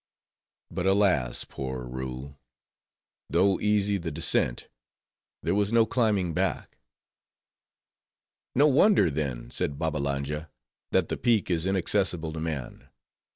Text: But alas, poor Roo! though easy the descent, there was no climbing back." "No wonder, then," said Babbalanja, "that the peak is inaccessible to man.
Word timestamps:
But 0.71 0.87
alas, 0.87 1.43
poor 1.43 1.85
Roo! 1.85 2.35
though 3.29 3.59
easy 3.59 3.97
the 3.99 4.09
descent, 4.09 4.67
there 5.43 5.53
was 5.53 5.71
no 5.71 5.85
climbing 5.85 6.33
back." 6.33 6.79
"No 8.55 8.65
wonder, 8.65 9.11
then," 9.11 9.51
said 9.51 9.77
Babbalanja, 9.77 10.49
"that 10.89 11.09
the 11.09 11.17
peak 11.17 11.51
is 11.51 11.67
inaccessible 11.67 12.33
to 12.33 12.39
man. 12.39 12.89